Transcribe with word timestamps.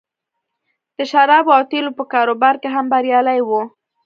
د 0.97 0.99
شرابو 1.11 1.51
او 1.57 1.63
تیلو 1.71 1.91
په 1.97 2.03
کاروبار 2.13 2.55
کې 2.61 2.69
هم 2.75 2.85
بریالی 2.93 3.39
و 3.45 3.49